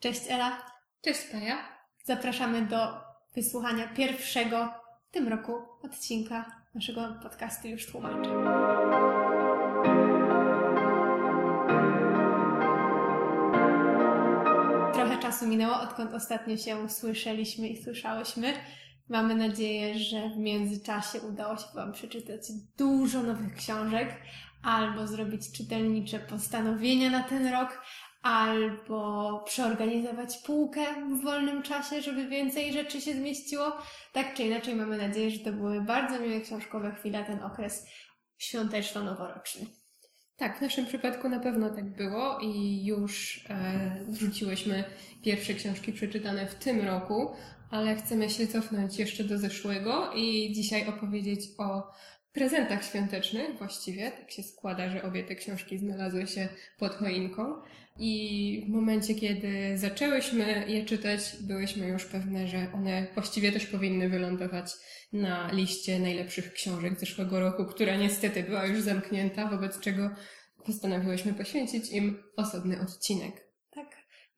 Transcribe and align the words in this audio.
Cześć 0.00 0.20
Ela. 0.28 0.62
Cześć 1.04 1.20
Paja. 1.32 1.58
Zapraszamy 2.04 2.62
do 2.62 2.76
wysłuchania 3.34 3.88
pierwszego 3.88 4.74
w 5.08 5.10
tym 5.10 5.28
roku 5.28 5.52
odcinka 5.82 6.62
naszego 6.74 7.14
podcastu 7.22 7.68
Już 7.68 7.86
Tłumaczę. 7.86 8.30
Trochę 14.94 15.18
czasu 15.22 15.46
minęło, 15.46 15.80
odkąd 15.80 16.14
ostatnio 16.14 16.56
się 16.56 16.88
słyszeliśmy 16.88 17.68
i 17.68 17.82
słyszałyśmy. 17.82 18.52
Mamy 19.08 19.34
nadzieję, 19.34 19.98
że 19.98 20.28
w 20.28 20.36
międzyczasie 20.36 21.20
udało 21.20 21.56
się 21.56 21.66
Wam 21.74 21.92
przeczytać 21.92 22.40
dużo 22.78 23.22
nowych 23.22 23.54
książek 23.54 24.16
albo 24.62 25.06
zrobić 25.06 25.52
czytelnicze 25.52 26.18
postanowienia 26.18 27.10
na 27.10 27.22
ten 27.22 27.46
rok, 27.46 27.82
albo 28.26 29.42
przeorganizować 29.46 30.38
półkę 30.38 30.80
w 31.10 31.22
wolnym 31.22 31.62
czasie, 31.62 32.02
żeby 32.02 32.28
więcej 32.28 32.72
rzeczy 32.72 33.00
się 33.00 33.14
zmieściło. 33.14 33.72
Tak 34.12 34.34
czy 34.34 34.42
inaczej, 34.42 34.74
mamy 34.74 34.96
nadzieję, 34.98 35.30
że 35.30 35.38
to 35.38 35.52
były 35.52 35.80
bardzo 35.80 36.20
miłe 36.20 36.40
książkowe 36.40 36.94
chwile, 36.98 37.24
ten 37.24 37.42
okres 37.42 37.86
świąteczno-noworoczny. 38.38 39.66
Tak, 40.36 40.58
w 40.58 40.60
naszym 40.60 40.86
przypadku 40.86 41.28
na 41.28 41.40
pewno 41.40 41.70
tak 41.70 41.96
było 41.96 42.38
i 42.38 42.84
już 42.86 43.44
e, 43.50 44.04
wrzuciłyśmy 44.08 44.84
pierwsze 45.24 45.54
książki 45.54 45.92
przeczytane 45.92 46.46
w 46.46 46.54
tym 46.54 46.80
roku, 46.86 47.30
ale 47.70 47.96
chcemy 47.96 48.30
się 48.30 48.46
cofnąć 48.46 48.98
jeszcze 48.98 49.24
do 49.24 49.38
zeszłego 49.38 50.12
i 50.12 50.52
dzisiaj 50.52 50.88
opowiedzieć 50.88 51.40
o 51.58 51.92
prezentach 52.36 52.84
świątecznych 52.84 53.58
właściwie. 53.58 54.10
Tak 54.10 54.30
się 54.30 54.42
składa, 54.42 54.90
że 54.90 55.02
obie 55.02 55.24
te 55.24 55.34
książki 55.34 55.78
znalazły 55.78 56.26
się 56.26 56.48
pod 56.78 56.94
choinką. 56.94 57.62
I 57.98 58.64
w 58.66 58.72
momencie, 58.72 59.14
kiedy 59.14 59.78
zaczęłyśmy 59.78 60.64
je 60.68 60.84
czytać, 60.84 61.20
byłyśmy 61.40 61.86
już 61.86 62.04
pewne, 62.04 62.48
że 62.48 62.72
one 62.74 63.06
właściwie 63.14 63.52
też 63.52 63.66
powinny 63.66 64.08
wylądować 64.08 64.72
na 65.12 65.52
liście 65.52 65.98
najlepszych 65.98 66.52
książek 66.52 67.00
zeszłego 67.00 67.40
roku, 67.40 67.64
która 67.64 67.96
niestety 67.96 68.42
była 68.42 68.66
już 68.66 68.80
zamknięta, 68.80 69.48
wobec 69.48 69.80
czego 69.80 70.10
postanowiłyśmy 70.66 71.34
poświęcić 71.34 71.92
im 71.92 72.22
osobny 72.36 72.80
odcinek. 72.80 73.32
Tak, 73.70 73.86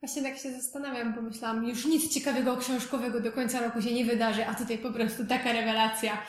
właśnie 0.01 0.23
tak 0.23 0.39
się 0.39 0.53
zastanawiam, 0.53 1.15
bo 1.15 1.23
myślałam, 1.23 1.69
już 1.69 1.87
nic 1.87 2.15
ciekawego 2.15 2.57
książkowego 2.57 3.21
do 3.21 3.33
końca 3.33 3.61
roku 3.61 3.83
się 3.83 3.95
nie 3.95 4.05
wydarzy, 4.05 4.47
a 4.47 4.55
tutaj 4.55 4.79
po 4.79 4.93
prostu 4.93 5.27
taka 5.27 5.53
rewelacja. 5.53 6.23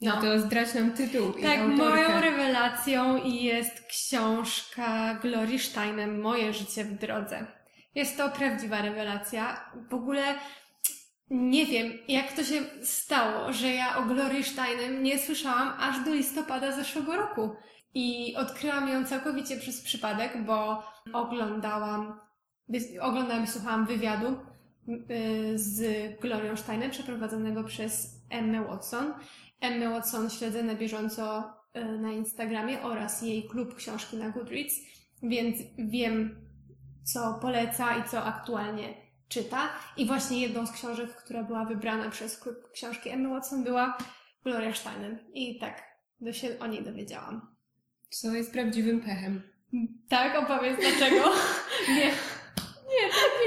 No, 0.00 0.14
no 0.14 0.22
to 0.22 0.38
zdradź 0.38 0.74
nam 0.74 0.92
tytuł 0.92 1.32
i 1.32 1.42
Tak, 1.42 1.58
autorkę. 1.58 1.76
moją 1.76 2.20
rewelacją 2.20 3.24
jest 3.24 3.86
książka 3.88 5.14
Glory 5.14 5.58
Steinem 5.58 6.20
Moje 6.20 6.52
życie 6.52 6.84
w 6.84 6.98
drodze. 6.98 7.46
Jest 7.94 8.16
to 8.16 8.30
prawdziwa 8.30 8.82
rewelacja. 8.82 9.70
W 9.90 9.94
ogóle 9.94 10.34
nie 11.30 11.66
wiem, 11.66 11.92
jak 12.08 12.32
to 12.32 12.44
się 12.44 12.60
stało, 12.82 13.52
że 13.52 13.68
ja 13.68 13.96
o 13.96 14.02
Glory 14.02 14.44
Steinem 14.44 15.02
nie 15.02 15.18
słyszałam 15.18 15.72
aż 15.80 16.04
do 16.04 16.14
listopada 16.14 16.72
zeszłego 16.72 17.16
roku. 17.16 17.50
I 17.94 18.36
odkryłam 18.36 18.88
ją 18.88 19.04
całkowicie 19.04 19.56
przez 19.56 19.80
przypadek, 19.82 20.44
bo 20.44 20.82
oglądałam, 21.12 22.20
oglądałam 23.00 23.44
i 23.44 23.46
słuchałam 23.46 23.86
wywiadu 23.86 24.26
y, 24.88 25.52
z 25.54 25.80
Glorią 26.20 26.56
Steinem 26.56 26.90
przeprowadzonego 26.90 27.64
przez 27.64 28.20
Emmę 28.30 28.64
Watson 28.64 29.14
Emmy 29.60 29.88
Watson 29.88 30.30
śledzę 30.30 30.62
na 30.62 30.74
bieżąco 30.74 31.52
e, 31.72 31.84
na 31.84 32.12
Instagramie 32.12 32.82
oraz 32.82 33.22
jej 33.22 33.48
klub 33.48 33.74
książki 33.74 34.16
na 34.16 34.30
Goodreads, 34.30 34.74
więc 35.22 35.56
wiem, 35.78 36.48
co 37.04 37.38
poleca 37.42 37.96
i 37.96 38.08
co 38.08 38.24
aktualnie 38.24 38.94
czyta. 39.28 39.68
I 39.96 40.06
właśnie 40.06 40.40
jedną 40.40 40.66
z 40.66 40.72
książek, 40.72 41.10
która 41.10 41.42
była 41.42 41.64
wybrana 41.64 42.10
przez 42.10 42.38
klub 42.38 42.56
książki 42.72 43.10
Emmy 43.10 43.28
Watson 43.28 43.64
była 43.64 43.98
Gloria 44.44 44.74
Steinem. 44.74 45.18
I 45.32 45.58
tak 45.58 45.82
do 46.20 46.32
się 46.32 46.58
o 46.60 46.66
niej 46.66 46.84
dowiedziałam. 46.84 47.56
Co 48.10 48.34
jest 48.34 48.52
prawdziwym 48.52 49.00
pechem. 49.00 49.42
Tak, 50.08 50.42
opowiedz 50.42 50.80
dlaczego. 50.80 51.24
Nie. 51.96 52.10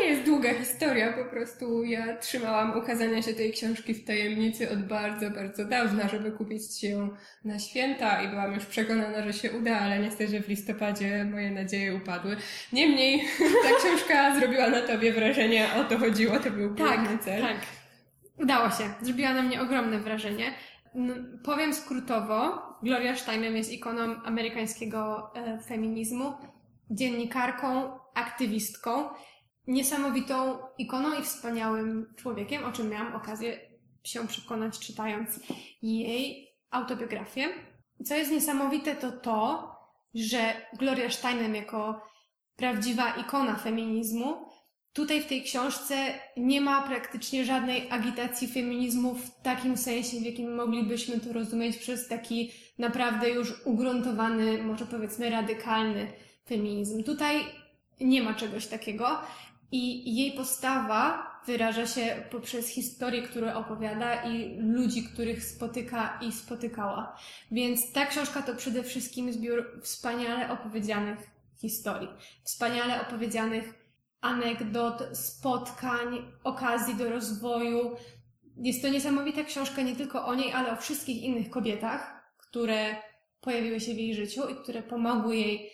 Nie, 0.01 0.07
jest 0.07 0.23
długa 0.23 0.53
historia, 0.53 1.13
po 1.13 1.25
prostu 1.25 1.83
ja 1.83 2.17
trzymałam 2.17 2.77
ukazania 2.77 3.21
się 3.21 3.33
tej 3.33 3.51
książki 3.51 3.93
w 3.93 4.05
tajemnicy 4.05 4.71
od 4.71 4.83
bardzo, 4.83 5.31
bardzo 5.31 5.65
dawna, 5.65 6.07
żeby 6.07 6.31
kupić 6.31 6.83
ją 6.83 7.09
na 7.45 7.59
święta 7.59 8.21
i 8.21 8.27
byłam 8.27 8.53
już 8.53 8.65
przekonana, 8.65 9.23
że 9.23 9.33
się 9.33 9.51
uda, 9.51 9.79
ale 9.79 9.99
niestety 9.99 10.41
w 10.41 10.47
listopadzie 10.47 11.25
moje 11.31 11.51
nadzieje 11.51 11.95
upadły. 11.95 12.37
Niemniej 12.73 13.23
ta 13.63 13.69
książka 13.79 14.39
zrobiła 14.39 14.69
na 14.69 14.81
tobie 14.81 15.13
wrażenie, 15.13 15.67
o 15.79 15.83
to 15.83 15.97
chodziło, 15.97 16.39
to 16.39 16.51
był 16.51 16.75
główny 16.75 17.07
tak, 17.07 17.23
cel. 17.23 17.41
Tak, 17.41 17.57
udało 18.37 18.69
się. 18.69 18.83
Zrobiła 19.01 19.33
na 19.33 19.41
mnie 19.41 19.61
ogromne 19.61 19.99
wrażenie. 19.99 20.53
Powiem 21.43 21.73
skrótowo, 21.73 22.61
Gloria 22.83 23.15
Steinem 23.15 23.57
jest 23.57 23.71
ikoną 23.71 24.01
amerykańskiego 24.23 25.31
e, 25.35 25.59
feminizmu, 25.59 26.33
dziennikarką, 26.89 27.99
aktywistką 28.13 29.09
niesamowitą 29.67 30.59
ikoną 30.77 31.19
i 31.19 31.23
wspaniałym 31.23 32.13
człowiekiem, 32.17 32.63
o 32.63 32.71
czym 32.71 32.89
miałam 32.89 33.15
okazję 33.15 33.59
się 34.03 34.27
przekonać 34.27 34.79
czytając 34.79 35.39
jej 35.81 36.47
autobiografię. 36.69 37.47
Co 38.05 38.15
jest 38.15 38.31
niesamowite 38.31 38.95
to 38.95 39.11
to, 39.11 39.71
że 40.13 40.53
Gloria 40.79 41.09
Steinem 41.09 41.55
jako 41.55 42.01
prawdziwa 42.55 43.15
ikona 43.15 43.55
feminizmu 43.55 44.51
Tutaj 44.93 45.21
w 45.21 45.25
tej 45.25 45.43
książce 45.43 45.95
nie 46.37 46.61
ma 46.61 46.81
praktycznie 46.81 47.45
żadnej 47.45 47.91
agitacji 47.91 48.47
feminizmu 48.47 49.15
w 49.15 49.41
takim 49.41 49.77
sensie, 49.77 50.19
w 50.19 50.25
jakim 50.25 50.55
moglibyśmy 50.55 51.19
to 51.19 51.33
rozumieć 51.33 51.77
przez 51.77 52.07
taki 52.07 52.51
naprawdę 52.77 53.29
już 53.29 53.65
ugruntowany, 53.65 54.63
może 54.63 54.85
powiedzmy 54.85 55.29
radykalny 55.29 56.07
feminizm. 56.47 57.03
Tutaj 57.03 57.41
nie 58.01 58.23
ma 58.23 58.33
czegoś 58.33 58.67
takiego. 58.67 59.19
I 59.71 60.15
jej 60.15 60.31
postawa 60.31 61.31
wyraża 61.45 61.87
się 61.87 62.23
poprzez 62.31 62.69
historię, 62.69 63.21
które 63.21 63.55
opowiada 63.55 64.23
i 64.23 64.59
ludzi, 64.59 65.03
których 65.03 65.45
spotyka 65.45 66.19
i 66.21 66.31
spotykała. 66.31 67.17
Więc 67.51 67.91
ta 67.91 68.05
książka 68.05 68.41
to 68.41 68.55
przede 68.55 68.83
wszystkim 68.83 69.33
zbiór 69.33 69.81
wspaniale 69.81 70.51
opowiedzianych 70.51 71.17
historii, 71.57 72.07
wspaniale 72.43 73.01
opowiedzianych 73.01 73.73
anegdot, 74.21 75.17
spotkań, 75.17 76.31
okazji 76.43 76.95
do 76.95 77.09
rozwoju. 77.09 77.95
Jest 78.57 78.81
to 78.81 78.89
niesamowita 78.89 79.43
książka 79.43 79.81
nie 79.81 79.95
tylko 79.95 80.25
o 80.25 80.35
niej, 80.35 80.53
ale 80.53 80.71
o 80.71 80.75
wszystkich 80.75 81.23
innych 81.23 81.49
kobietach, 81.49 82.23
które 82.37 82.95
pojawiły 83.41 83.79
się 83.79 83.93
w 83.93 83.97
jej 83.97 84.15
życiu 84.15 84.49
i 84.49 84.55
które 84.55 84.83
pomogły 84.83 85.35
jej 85.35 85.71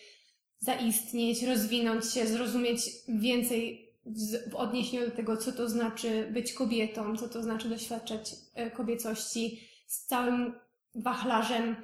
zaistnieć, 0.59 1.44
rozwinąć 1.44 2.13
się, 2.13 2.28
zrozumieć 2.28 2.79
więcej 3.07 3.88
w 4.51 4.56
odniesieniu 4.56 5.06
do 5.06 5.16
tego, 5.16 5.38
co 5.38 5.51
to 5.51 5.69
znaczy 5.69 6.29
być 6.34 6.53
kobietą, 6.53 7.18
co 7.18 7.29
to 7.29 7.44
znaczy 7.44 7.69
doświadczać 7.69 8.35
e, 8.53 8.72
kobiecości 8.72 9.69
z 9.88 10.06
całym 10.06 10.53
wachlarzem 10.95 11.75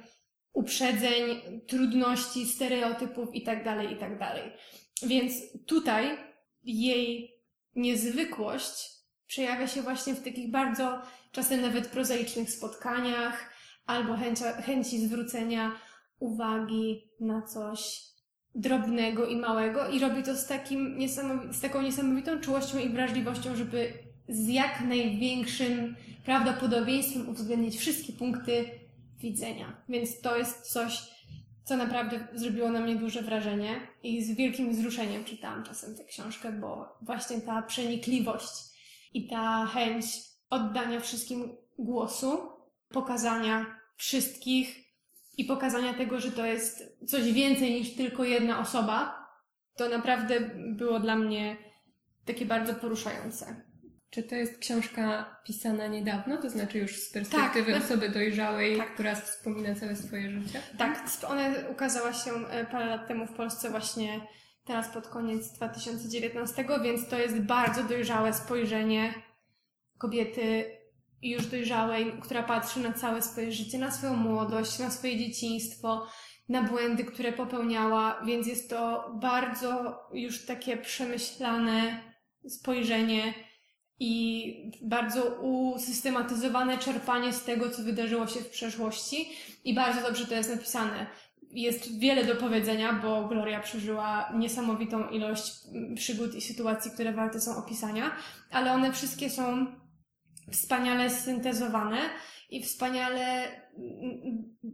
uprzedzeń, 0.52 1.40
trudności, 1.66 2.46
stereotypów 2.46 3.34
itd., 3.34 3.64
tak 3.64 3.90
itd. 3.90 4.18
Tak 4.18 5.08
Więc 5.08 5.32
tutaj 5.66 6.18
jej 6.62 7.34
niezwykłość 7.74 8.94
przejawia 9.26 9.66
się 9.66 9.82
właśnie 9.82 10.14
w 10.14 10.24
takich 10.24 10.50
bardzo 10.50 11.02
czasem 11.32 11.60
nawet 11.60 11.88
prozaicznych 11.88 12.50
spotkaniach 12.50 13.50
albo 13.86 14.16
chęcia, 14.16 14.62
chęci 14.62 15.06
zwrócenia 15.06 15.72
uwagi 16.18 17.10
na 17.20 17.42
coś 17.42 18.13
drobnego 18.54 19.26
i 19.26 19.36
małego 19.36 19.88
i 19.88 19.98
robi 19.98 20.22
to 20.22 20.36
z, 20.36 20.46
takim 20.46 20.98
z 21.50 21.60
taką 21.60 21.82
niesamowitą 21.82 22.40
czułością 22.40 22.78
i 22.78 22.88
wrażliwością, 22.88 23.56
żeby 23.56 23.92
z 24.28 24.48
jak 24.48 24.80
największym 24.80 25.96
prawdopodobieństwem 26.24 27.28
uwzględnić 27.28 27.76
wszystkie 27.76 28.12
punkty 28.12 28.64
widzenia. 29.18 29.76
Więc 29.88 30.20
to 30.20 30.36
jest 30.36 30.72
coś, 30.72 31.02
co 31.64 31.76
naprawdę 31.76 32.28
zrobiło 32.34 32.70
na 32.70 32.80
mnie 32.80 32.96
duże 32.96 33.22
wrażenie 33.22 33.80
i 34.02 34.24
z 34.24 34.36
wielkim 34.36 34.70
wzruszeniem 34.70 35.24
czytałam 35.24 35.64
czasem 35.64 35.96
tę 35.96 36.04
książkę, 36.04 36.52
bo 36.52 36.98
właśnie 37.02 37.40
ta 37.40 37.62
przenikliwość 37.62 38.52
i 39.14 39.28
ta 39.28 39.66
chęć 39.66 40.06
oddania 40.50 41.00
wszystkim 41.00 41.56
głosu, 41.78 42.38
pokazania 42.88 43.66
wszystkich 43.96 44.83
i 45.38 45.44
pokazania 45.44 45.94
tego, 45.94 46.20
że 46.20 46.32
to 46.32 46.46
jest 46.46 46.98
coś 47.06 47.32
więcej 47.32 47.74
niż 47.74 47.94
tylko 47.96 48.24
jedna 48.24 48.60
osoba, 48.60 49.26
to 49.76 49.88
naprawdę 49.88 50.40
było 50.56 51.00
dla 51.00 51.16
mnie 51.16 51.56
takie 52.24 52.46
bardzo 52.46 52.74
poruszające. 52.74 53.64
Czy 54.10 54.22
to 54.22 54.34
jest 54.34 54.58
książka 54.58 55.36
pisana 55.44 55.86
niedawno, 55.86 56.36
to 56.36 56.50
znaczy 56.50 56.78
już 56.78 56.96
z 56.96 57.12
perspektywy 57.12 57.72
tak, 57.72 57.82
osoby 57.82 58.08
dojrzałej, 58.08 58.76
tak. 58.76 58.94
która 58.94 59.14
wspomina 59.14 59.74
całe 59.74 59.96
swoje 59.96 60.30
życie? 60.30 60.60
Tak, 60.78 61.06
ona 61.28 61.50
ukazała 61.70 62.12
się 62.12 62.30
e, 62.30 62.66
parę 62.66 62.86
lat 62.86 63.08
temu 63.08 63.26
w 63.26 63.32
Polsce 63.32 63.70
właśnie 63.70 64.20
teraz 64.64 64.88
pod 64.88 65.08
koniec 65.08 65.52
2019, 65.52 66.64
więc 66.82 67.08
to 67.08 67.18
jest 67.18 67.40
bardzo 67.40 67.82
dojrzałe 67.82 68.32
spojrzenie 68.32 69.14
kobiety 69.98 70.64
już 71.30 71.46
dojrzałej, 71.46 72.12
która 72.20 72.42
patrzy 72.42 72.80
na 72.80 72.92
całe 72.92 73.22
swoje 73.22 73.52
życie, 73.52 73.78
na 73.78 73.90
swoją 73.90 74.16
młodość, 74.16 74.78
na 74.78 74.90
swoje 74.90 75.18
dzieciństwo, 75.18 76.06
na 76.48 76.62
błędy, 76.62 77.04
które 77.04 77.32
popełniała, 77.32 78.22
więc 78.26 78.46
jest 78.46 78.70
to 78.70 79.10
bardzo 79.20 80.00
już 80.14 80.46
takie 80.46 80.76
przemyślane 80.76 82.00
spojrzenie 82.48 83.34
i 84.00 84.54
bardzo 84.82 85.22
usystematyzowane 85.34 86.78
czerpanie 86.78 87.32
z 87.32 87.44
tego, 87.44 87.70
co 87.70 87.82
wydarzyło 87.82 88.26
się 88.26 88.40
w 88.40 88.50
przeszłości 88.50 89.28
i 89.64 89.74
bardzo 89.74 90.00
dobrze 90.00 90.26
to 90.26 90.34
jest 90.34 90.50
napisane. 90.50 91.06
Jest 91.50 91.98
wiele 91.98 92.24
do 92.24 92.36
powiedzenia, 92.36 92.92
bo 92.92 93.28
Gloria 93.28 93.60
przeżyła 93.60 94.32
niesamowitą 94.36 95.08
ilość 95.08 95.52
przygód 95.96 96.34
i 96.34 96.40
sytuacji, 96.40 96.90
które 96.90 97.12
warte 97.12 97.40
są 97.40 97.56
opisania, 97.56 98.10
ale 98.50 98.72
one 98.72 98.92
wszystkie 98.92 99.30
są 99.30 99.66
wspaniale 100.50 101.10
syntezowane 101.10 101.98
i 102.50 102.62
wspaniale 102.62 103.48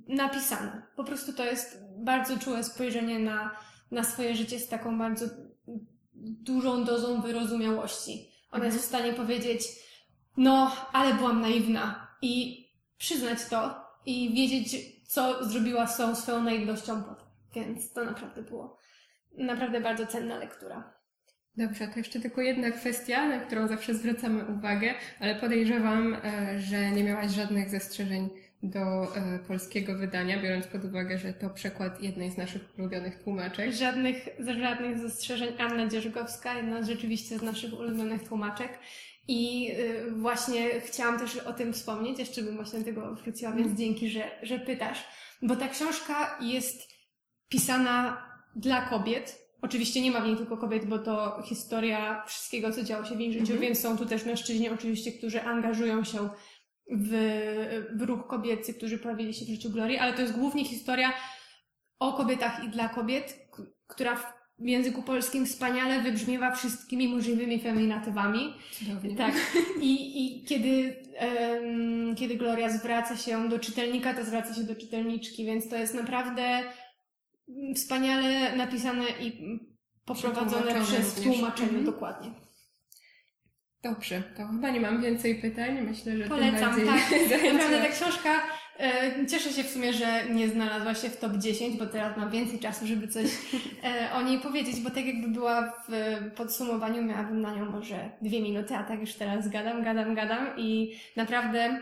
napisane. 0.09 0.83
Po 0.97 1.05
prostu 1.05 1.33
to 1.33 1.45
jest 1.45 1.85
bardzo 1.99 2.39
czułe 2.39 2.65
spojrzenie 2.65 3.19
na, 3.19 3.57
na 3.91 4.05
swoje 4.05 4.37
życie 4.37 4.59
z 4.59 4.69
taką 4.69 4.99
bardzo 4.99 5.27
dużą 6.15 6.85
dozą 6.85 7.21
wyrozumiałości. 7.21 8.31
Ona 8.51 8.65
jest 8.65 8.79
w 8.79 8.85
stanie 8.85 9.13
powiedzieć, 9.13 9.63
no, 10.37 10.77
ale 10.93 11.15
byłam 11.15 11.41
naiwna 11.41 12.09
i 12.23 12.65
przyznać 12.99 13.39
to 13.51 13.75
i 14.07 14.35
wiedzieć, 14.35 14.77
co 15.07 15.45
zrobiła 15.45 15.87
z 15.87 15.97
tą 15.97 16.17
swoją 16.17 16.43
naiwnością 16.43 17.03
potem. 17.03 17.27
Więc 17.55 17.93
to 17.93 18.05
naprawdę 18.05 18.43
było 18.43 18.81
naprawdę 19.39 19.81
bardzo 19.81 20.07
cenna 20.07 20.39
lektura. 20.39 21.00
Dobrze, 21.57 21.89
to 21.89 21.99
jeszcze 21.99 22.21
tylko 22.21 22.41
jedna 22.41 22.71
kwestia, 22.71 23.29
na 23.29 23.39
którą 23.39 23.69
zawsze 23.69 23.95
zwracamy 23.95 24.45
uwagę, 24.45 24.95
ale 25.21 25.35
podejrzewam, 25.35 26.15
e, 26.15 26.61
że 26.61 26.91
nie 26.91 27.05
miałaś 27.05 27.31
żadnych 27.31 27.71
zastrzeżeń 27.71 28.29
do 28.63 29.17
e, 29.17 29.39
polskiego 29.39 29.99
wydania, 29.99 30.43
biorąc 30.43 30.67
pod 30.67 30.85
uwagę, 30.85 31.19
że 31.19 31.33
to 31.33 31.51
przekład 31.51 32.03
jednej 32.03 32.31
z 32.31 32.37
naszych 32.37 32.79
ulubionych 32.79 33.23
tłumaczek. 33.23 33.73
Żadnych, 33.73 34.29
żadnych 34.39 34.99
zastrzeżeń. 34.99 35.55
Anna 35.59 35.89
Dzierżgowska, 35.89 36.55
jedna 36.55 36.83
rzeczywiście 36.83 37.39
z 37.39 37.43
naszych 37.43 37.79
ulubionych 37.79 38.29
tłumaczek. 38.29 38.79
I 39.29 39.73
y, 39.79 40.11
właśnie 40.11 40.81
chciałam 40.81 41.19
też 41.19 41.37
o 41.37 41.53
tym 41.53 41.73
wspomnieć, 41.73 42.19
jeszcze 42.19 42.43
bym 42.43 42.57
właśnie 42.57 42.79
do 42.79 42.85
tego 42.85 43.15
wróciła, 43.15 43.53
więc 43.53 43.67
mm. 43.67 43.77
dzięki, 43.77 44.11
że, 44.11 44.31
że 44.43 44.59
pytasz. 44.59 45.05
Bo 45.43 45.57
ta 45.57 45.69
książka 45.69 46.39
jest 46.41 46.89
pisana 47.49 48.27
dla 48.57 48.83
kobiet, 48.83 49.40
Oczywiście 49.63 50.01
nie 50.01 50.11
ma 50.11 50.21
w 50.21 50.27
niej 50.27 50.37
tylko 50.37 50.57
kobiet, 50.57 50.87
bo 50.87 50.99
to 50.99 51.43
historia 51.45 52.25
wszystkiego, 52.27 52.73
co 52.73 52.83
działo 52.83 53.05
się 53.05 53.17
w 53.17 53.21
ich 53.21 53.33
życiu, 53.33 53.53
mhm. 53.53 53.61
więc 53.61 53.81
są 53.81 53.99
tu 53.99 54.07
też 54.07 54.25
mężczyźni 54.25 54.69
oczywiście, 54.69 55.13
którzy 55.13 55.43
angażują 55.43 56.05
się 56.05 56.29
w, 56.91 57.11
w 57.97 58.03
ruch 58.03 58.27
kobiecy, 58.27 58.75
którzy 58.75 58.99
pojawili 58.99 59.35
się 59.35 59.45
w 59.45 59.49
życiu 59.49 59.71
Glorii, 59.71 59.99
ale 59.99 60.13
to 60.13 60.21
jest 60.21 60.39
głównie 60.39 60.65
historia 60.65 61.13
o 61.99 62.13
kobietach 62.13 62.65
i 62.65 62.69
dla 62.69 62.89
kobiet, 62.89 63.51
która 63.87 64.17
w 64.61 64.67
języku 64.67 65.03
polskim 65.03 65.47
wspaniale 65.47 66.03
wybrzmiewa 66.03 66.51
wszystkimi 66.51 67.09
możliwymi 67.09 67.61
feminatywami. 67.61 68.55
Cudownie. 68.73 69.17
Tak. 69.17 69.35
I, 69.81 70.25
i 70.25 70.45
kiedy, 70.45 70.97
um, 71.21 72.17
kiedy 72.17 72.37
Gloria 72.37 72.71
zwraca 72.71 73.17
się 73.17 73.49
do 73.49 73.59
czytelnika, 73.59 74.15
to 74.15 74.25
zwraca 74.25 74.55
się 74.55 74.63
do 74.63 74.75
czytelniczki, 74.75 75.45
więc 75.45 75.69
to 75.69 75.77
jest 75.77 75.95
naprawdę 75.95 76.63
wspaniale 77.75 78.57
napisane 78.57 79.05
i 79.21 79.59
poprowadzone 80.05 80.83
przez 80.83 81.15
tłumaczenie, 81.15 81.69
mhm. 81.69 81.85
dokładnie. 81.85 82.31
Dobrze, 83.83 84.23
to 84.37 84.47
chyba 84.47 84.71
nie 84.71 84.81
mam 84.81 85.03
więcej 85.03 85.35
pytań. 85.35 85.81
Myślę, 85.81 86.17
że 86.17 86.25
Polecam, 86.25 86.75
tym 86.75 86.87
tak. 86.87 87.11
Naprawdę 87.53 87.79
ta 87.79 87.89
książka, 87.89 88.31
e, 88.79 89.27
cieszę 89.27 89.53
się 89.53 89.65
w 89.65 89.71
sumie, 89.71 89.93
że 89.93 90.25
nie 90.31 90.49
znalazła 90.49 90.95
się 90.95 91.09
w 91.09 91.17
top 91.17 91.33
10, 91.37 91.77
bo 91.77 91.87
teraz 91.87 92.17
mam 92.17 92.31
więcej 92.31 92.59
czasu, 92.59 92.87
żeby 92.87 93.09
coś 93.09 93.27
e, 93.85 94.13
o 94.13 94.23
niej 94.23 94.41
powiedzieć, 94.41 94.81
bo 94.81 94.91
tak 94.91 95.07
jakby 95.07 95.29
była 95.29 95.73
w 95.89 95.93
podsumowaniu, 96.37 97.03
miałabym 97.03 97.41
na 97.41 97.55
nią 97.55 97.65
może 97.65 98.11
dwie 98.23 98.43
minuty, 98.43 98.75
a 98.75 98.85
tak 98.85 99.01
już 99.01 99.15
teraz 99.15 99.49
gadam, 99.49 99.85
gadam, 99.85 100.15
gadam 100.15 100.49
i 100.57 100.95
naprawdę 101.17 101.81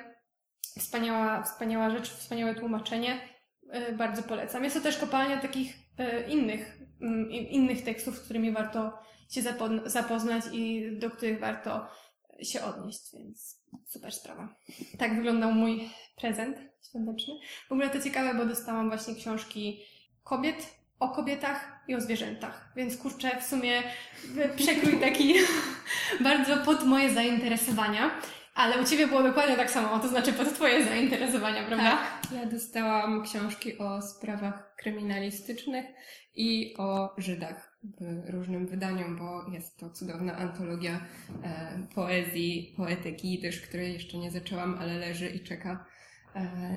wspaniała, 0.78 1.42
wspaniała 1.42 1.90
rzecz, 1.90 2.10
wspaniałe 2.10 2.54
tłumaczenie. 2.54 3.20
E, 3.70 3.92
bardzo 3.92 4.22
polecam. 4.22 4.64
Jest 4.64 4.76
to 4.76 4.82
też 4.82 4.98
kopalnia 4.98 5.36
takich 5.40 5.74
e, 5.98 6.30
innych, 6.30 6.78
mm, 7.00 7.30
innych 7.30 7.84
tekstów, 7.84 8.16
z 8.16 8.20
którymi 8.20 8.52
warto 8.52 8.98
się 9.30 9.42
zapoznać 9.86 10.44
i 10.52 10.90
do 10.98 11.10
których 11.10 11.40
warto 11.40 11.86
się 12.42 12.62
odnieść, 12.62 13.12
więc 13.12 13.62
super 13.86 14.12
sprawa. 14.12 14.54
Tak 14.98 15.16
wyglądał 15.16 15.52
mój 15.52 15.90
prezent 16.16 16.56
świąteczny. 16.90 17.34
W 17.68 17.72
ogóle 17.72 17.90
to 17.90 18.00
ciekawe, 18.00 18.34
bo 18.34 18.46
dostałam 18.46 18.88
właśnie 18.88 19.14
książki 19.14 19.80
kobiet, 20.24 20.78
o 20.98 21.08
kobietach 21.08 21.84
i 21.88 21.94
o 21.94 22.00
zwierzętach. 22.00 22.72
Więc 22.76 22.96
kurczę, 22.96 23.40
w 23.40 23.44
sumie 23.44 23.82
przekrój 24.56 25.00
taki 25.00 25.34
bardzo 26.20 26.56
pod 26.56 26.84
moje 26.84 27.14
zainteresowania. 27.14 28.10
Ale 28.58 28.82
u 28.82 28.84
Ciebie 28.84 29.06
było 29.06 29.22
dokładnie 29.22 29.56
tak 29.56 29.70
samo, 29.70 29.98
to 29.98 30.08
znaczy 30.08 30.32
pod 30.32 30.54
Twoje 30.54 30.84
zainteresowania, 30.84 31.66
prawda? 31.66 31.90
Tak. 31.90 32.32
Ja 32.32 32.46
dostałam 32.46 33.22
książki 33.22 33.78
o 33.78 34.02
sprawach 34.02 34.74
kryminalistycznych 34.76 35.86
i 36.34 36.74
o 36.78 37.14
Żydach 37.18 37.78
w 37.82 38.30
różnym 38.30 38.66
wydaniu, 38.66 39.18
bo 39.18 39.52
jest 39.52 39.78
to 39.78 39.90
cudowna 39.90 40.36
antologia 40.36 41.00
e, 41.44 41.86
poezji, 41.94 42.74
poetyki, 42.76 43.38
też 43.42 43.60
której 43.60 43.92
jeszcze 43.92 44.18
nie 44.18 44.30
zaczęłam, 44.30 44.78
ale 44.80 44.98
leży 44.98 45.28
i 45.28 45.40
czeka 45.40 45.84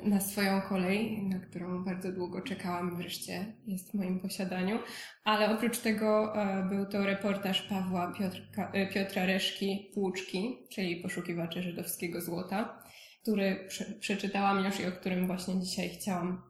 na 0.04 0.22
swoją 0.22 0.62
kolej, 0.62 1.24
na 1.24 1.40
którą 1.40 1.84
bardzo 1.84 2.12
długo 2.12 2.42
czekałam, 2.42 2.98
wreszcie 2.98 3.46
jest 3.68 3.92
w 3.92 3.94
moim 3.94 4.20
posiadaniu. 4.20 4.80
Ale 5.24 5.56
oprócz 5.56 5.78
tego 5.78 6.36
e, 6.36 6.64
był 6.70 6.86
to 6.86 7.06
reportaż 7.06 7.62
Pawła 7.62 8.14
Piotrka, 8.20 8.72
e, 8.74 8.88
Piotra 8.94 9.26
Reszki 9.26 9.92
Płuczki, 9.94 10.68
czyli 10.72 10.96
poszukiwacze 10.96 11.64
żydowskiego 11.64 12.22
złota, 12.22 12.84
który 13.22 13.68
przeczytałam 14.00 14.66
już 14.66 14.80
i 14.80 14.86
o 14.86 14.92
którym 14.92 15.28
właśnie 15.28 15.60
dzisiaj 15.60 15.90
chciałam 15.90 16.42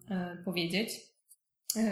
powiedzieć. 0.46 0.92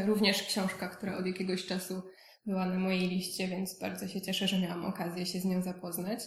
Również 0.06 0.44
książka, 0.44 0.88
która 0.88 1.18
od 1.18 1.26
jakiegoś 1.26 1.66
czasu 1.66 2.02
była 2.46 2.66
na 2.66 2.80
mojej 2.80 3.10
liście, 3.10 3.48
więc 3.48 3.80
bardzo 3.80 4.08
się 4.08 4.22
cieszę, 4.22 4.48
że 4.48 4.60
miałam 4.60 4.86
okazję 4.86 5.26
się 5.26 5.40
z 5.40 5.46
nią 5.46 5.62
zapoznać. 5.62 6.20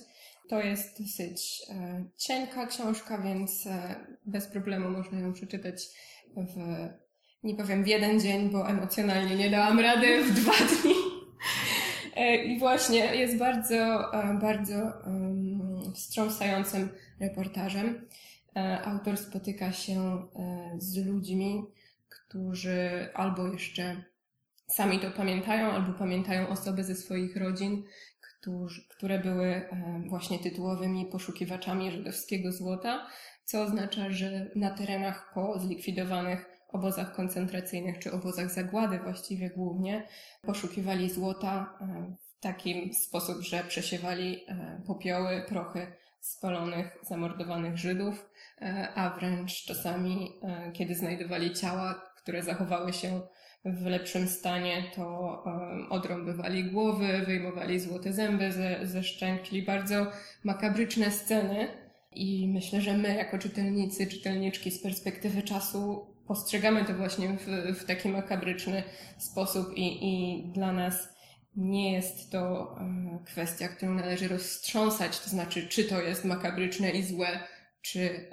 To 0.49 0.61
jest 0.61 1.03
dosyć 1.03 1.63
e, 1.71 2.05
cienka 2.17 2.67
książka, 2.67 3.19
więc 3.19 3.67
e, 3.67 3.97
bez 4.27 4.47
problemu 4.47 4.91
można 4.91 5.21
ją 5.21 5.33
przeczytać 5.33 5.89
w, 6.37 6.57
nie 7.43 7.55
powiem 7.55 7.85
w 7.85 7.87
jeden 7.87 8.21
dzień, 8.21 8.51
bo 8.51 8.69
emocjonalnie 8.69 9.37
nie 9.37 9.51
dałam 9.51 9.81
rady 9.81 10.25
w 10.25 10.35
dwa 10.41 10.53
dni. 10.53 10.95
E, 12.17 12.45
I 12.45 12.59
właśnie 12.59 12.99
jest 12.99 13.39
bardzo, 13.39 14.11
bardzo 14.41 14.93
wstrząsającym 15.95 16.89
reportażem. 17.21 18.09
Autor 18.85 19.17
spotyka 19.17 19.73
się 19.73 20.23
z 20.79 21.07
ludźmi, 21.07 21.63
którzy 22.09 23.09
albo 23.15 23.47
jeszcze 23.47 24.05
sami 24.67 25.01
to 25.01 25.11
pamiętają, 25.11 25.71
albo 25.71 25.93
pamiętają 25.93 26.49
osoby 26.49 26.85
ze 26.85 26.95
swoich 26.95 27.37
rodzin, 27.37 27.85
które 28.89 29.19
były 29.19 29.47
e, 29.47 30.03
właśnie 30.09 30.39
tytułowymi 30.39 31.07
poszukiwaczami 31.07 31.91
żydowskiego 31.91 32.53
złota, 32.53 33.07
co 33.45 33.63
oznacza, 33.63 34.11
że 34.11 34.51
na 34.57 34.71
terenach 34.71 35.31
po 35.35 35.59
zlikwidowanych 35.59 36.47
obozach 36.69 37.15
koncentracyjnych 37.15 37.99
czy 37.99 38.13
obozach 38.13 38.51
zagłady 38.51 38.99
właściwie 38.99 39.51
głównie 39.51 40.07
poszukiwali 40.43 41.11
złota 41.11 41.79
e, 41.81 42.17
w 42.39 42.41
taki 42.41 42.95
sposób, 42.95 43.41
że 43.41 43.65
przesiewali 43.65 44.45
e, 44.49 44.83
popioły, 44.87 45.45
prochy 45.49 45.87
spalonych, 46.21 46.99
zamordowanych 47.03 47.79
Żydów, 47.79 48.31
a 48.95 49.11
wręcz 49.11 49.65
czasami, 49.65 50.33
kiedy 50.73 50.95
znajdowali 50.95 51.55
ciała, 51.55 52.03
które 52.17 52.43
zachowały 52.43 52.93
się 52.93 53.21
w 53.65 53.87
lepszym 53.87 54.29
stanie, 54.29 54.85
to 54.95 55.45
odrąbywali 55.91 56.65
głowy, 56.65 57.23
wyjmowali 57.27 57.81
złote 57.81 58.13
zęby 58.13 58.53
ze, 58.53 58.87
ze 58.87 59.03
szczęk, 59.03 59.43
czyli 59.43 59.63
bardzo 59.63 60.07
makabryczne 60.45 61.11
sceny. 61.11 61.69
I 62.15 62.49
myślę, 62.49 62.81
że 62.81 62.99
my, 62.99 63.15
jako 63.15 63.39
czytelnicy, 63.39 64.07
czytelniczki 64.07 64.71
z 64.71 64.83
perspektywy 64.83 65.43
czasu, 65.43 66.07
postrzegamy 66.27 66.85
to 66.85 66.95
właśnie 66.95 67.29
w, 67.29 67.77
w 67.79 67.85
taki 67.85 68.09
makabryczny 68.09 68.83
sposób, 69.19 69.77
i, 69.77 70.09
i 70.09 70.43
dla 70.53 70.73
nas 70.73 71.09
nie 71.57 71.93
jest 71.93 72.33
to 72.33 72.75
kwestia, 73.27 73.69
którą 73.69 73.95
należy 73.95 74.29
roztrząsać, 74.29 75.21
to 75.21 75.31
znaczy, 75.31 75.69
czy 75.69 75.85
to 75.85 76.03
jest 76.03 76.25
makabryczne 76.25 76.91
i 76.91 77.03
złe, 77.03 77.41
czy 77.83 78.27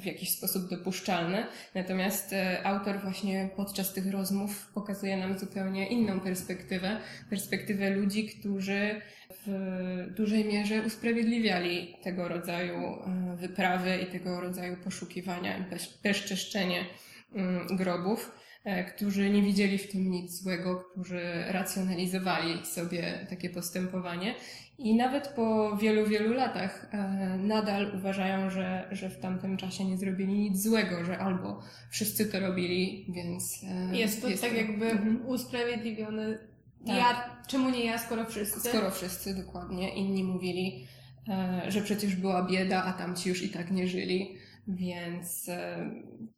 w 0.00 0.04
jakiś 0.04 0.36
sposób 0.36 0.70
dopuszczalne. 0.70 1.46
Natomiast 1.74 2.34
autor 2.64 3.00
właśnie 3.02 3.50
podczas 3.56 3.92
tych 3.92 4.10
rozmów 4.10 4.66
pokazuje 4.74 5.16
nam 5.16 5.38
zupełnie 5.38 5.88
inną 5.88 6.20
perspektywę, 6.20 7.00
perspektywę 7.30 7.90
ludzi, 7.90 8.28
którzy 8.28 9.00
w 9.46 10.14
dużej 10.16 10.44
mierze 10.44 10.82
usprawiedliwiali 10.82 11.96
tego 12.02 12.28
rodzaju 12.28 12.98
wyprawy 13.36 13.98
i 13.98 14.06
tego 14.06 14.40
rodzaju 14.40 14.76
poszukiwania 14.76 15.66
bezczeszczenie 16.02 16.84
mm, 17.34 17.66
grobów. 17.76 18.32
E, 18.66 18.84
którzy 18.84 19.30
nie 19.30 19.42
widzieli 19.42 19.78
w 19.78 19.92
tym 19.92 20.10
nic 20.10 20.42
złego, 20.42 20.76
którzy 20.76 21.44
racjonalizowali 21.48 22.66
sobie 22.66 23.26
takie 23.30 23.50
postępowanie. 23.50 24.34
I 24.78 24.94
nawet 24.94 25.28
po 25.28 25.76
wielu, 25.76 26.06
wielu 26.06 26.34
latach 26.34 26.88
e, 26.92 26.98
nadal 27.38 27.92
uważają, 27.94 28.50
że, 28.50 28.88
że 28.92 29.10
w 29.10 29.18
tamtym 29.18 29.56
czasie 29.56 29.84
nie 29.84 29.96
zrobili 29.96 30.32
nic 30.32 30.62
złego, 30.62 31.04
że 31.04 31.18
albo 31.18 31.60
wszyscy 31.90 32.26
to 32.26 32.40
robili, 32.40 33.06
więc. 33.08 33.64
E, 33.92 33.96
jest 33.96 34.22
to 34.22 34.28
jest 34.28 34.42
tak 34.42 34.50
to... 34.50 34.56
jakby 34.56 34.90
mhm. 34.90 35.26
usprawiedliwione. 35.26 36.38
Tak. 36.86 36.96
Ja, 36.96 37.36
czemu 37.48 37.70
nie 37.70 37.84
ja, 37.84 37.98
skoro 37.98 38.24
wszyscy? 38.24 38.68
Skoro 38.68 38.90
wszyscy, 38.90 39.34
dokładnie. 39.34 39.94
Inni 39.94 40.24
mówili, 40.24 40.86
że 41.68 41.80
przecież 41.80 42.16
była 42.16 42.42
bieda, 42.42 42.84
a 42.84 42.92
tamci 42.92 43.28
już 43.28 43.42
i 43.42 43.48
tak 43.48 43.70
nie 43.70 43.88
żyli, 43.88 44.36
więc 44.68 45.50